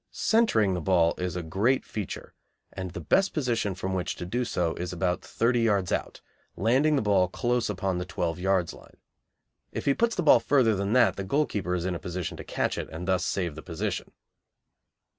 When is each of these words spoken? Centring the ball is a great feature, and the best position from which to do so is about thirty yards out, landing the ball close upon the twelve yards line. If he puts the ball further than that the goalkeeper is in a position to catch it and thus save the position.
Centring 0.09 0.73
the 0.73 0.81
ball 0.81 1.13
is 1.19 1.35
a 1.35 1.43
great 1.43 1.85
feature, 1.85 2.33
and 2.73 2.89
the 2.89 2.99
best 2.99 3.35
position 3.35 3.75
from 3.75 3.93
which 3.93 4.15
to 4.15 4.25
do 4.25 4.43
so 4.43 4.73
is 4.73 4.91
about 4.91 5.21
thirty 5.21 5.59
yards 5.59 5.91
out, 5.91 6.21
landing 6.55 6.95
the 6.95 7.03
ball 7.03 7.27
close 7.27 7.69
upon 7.69 7.99
the 7.99 8.03
twelve 8.05 8.39
yards 8.39 8.73
line. 8.73 8.97
If 9.71 9.85
he 9.85 9.93
puts 9.93 10.15
the 10.15 10.23
ball 10.23 10.39
further 10.39 10.73
than 10.75 10.93
that 10.93 11.17
the 11.17 11.23
goalkeeper 11.23 11.75
is 11.75 11.85
in 11.85 11.93
a 11.93 11.99
position 11.99 12.35
to 12.37 12.43
catch 12.43 12.79
it 12.79 12.89
and 12.89 13.07
thus 13.07 13.23
save 13.23 13.53
the 13.53 13.61
position. 13.61 14.11